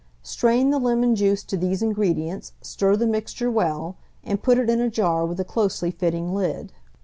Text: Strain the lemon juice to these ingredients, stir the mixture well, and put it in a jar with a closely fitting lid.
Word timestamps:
Strain 0.23 0.71
the 0.71 0.79
lemon 0.79 1.13
juice 1.15 1.43
to 1.43 1.55
these 1.55 1.83
ingredients, 1.83 2.53
stir 2.63 2.95
the 2.95 3.05
mixture 3.05 3.51
well, 3.51 3.97
and 4.23 4.41
put 4.41 4.57
it 4.57 4.67
in 4.67 4.81
a 4.81 4.89
jar 4.89 5.27
with 5.27 5.39
a 5.39 5.45
closely 5.45 5.91
fitting 5.91 6.33
lid. 6.33 6.73